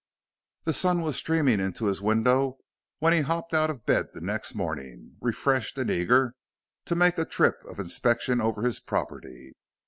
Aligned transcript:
The 0.63 0.73
sun 0.73 1.01
was 1.03 1.15
streaming 1.15 1.59
into 1.59 1.85
his 1.85 2.01
window 2.01 2.57
when 2.97 3.13
he 3.13 3.21
hopped 3.21 3.53
out 3.53 3.69
of 3.69 3.85
bed 3.85 4.13
the 4.13 4.19
next 4.21 4.55
morning, 4.55 5.15
refreshed 5.21 5.77
and 5.77 5.91
eager 5.91 6.33
to 6.85 6.95
make 6.95 7.19
a 7.19 7.23
trip 7.25 7.61
of 7.67 7.77
inspection 7.77 8.41
over 8.41 8.63
his 8.63 8.79
property. 8.79 9.53